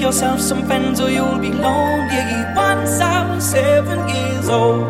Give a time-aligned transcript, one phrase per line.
[0.00, 2.24] yourself some friends or you'll be lonely.
[2.56, 4.88] Once I was seven years old.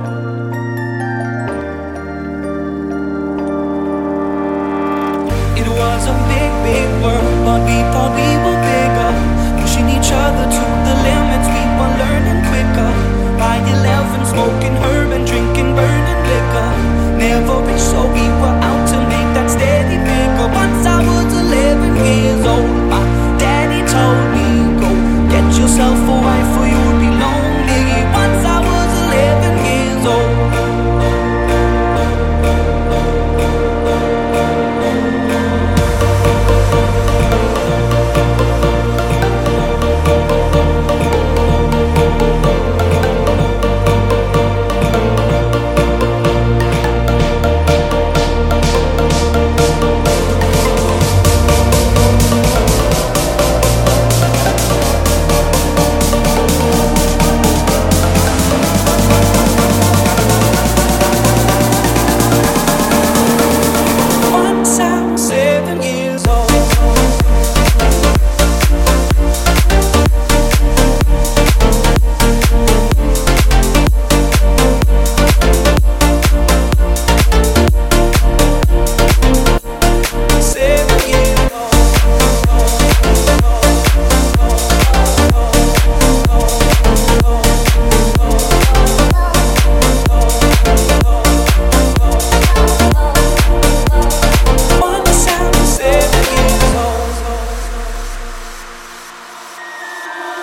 [5.61, 9.13] It was a big, big world, but we thought we were bigger.
[9.61, 10.80] Pushing each other to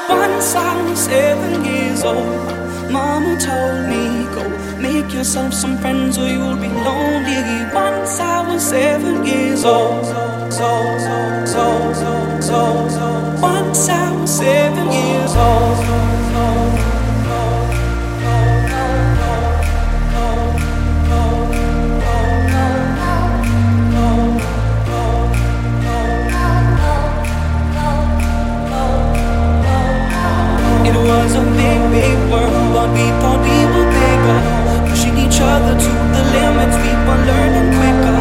[0.09, 2.91] Once I was seven years old.
[2.91, 4.43] Mama told me, go
[4.79, 7.41] make yourself some friends or you'll be lonely.
[7.73, 10.05] Once I was seven years old.
[10.05, 11.93] So, so, so,
[12.41, 13.41] so, so.
[13.41, 15.26] Once I was seven years old.
[31.27, 34.39] It's a big, big world, but we poor people bigger,
[34.87, 36.77] pushing each other to the limits.
[36.79, 38.16] We were learning quicker.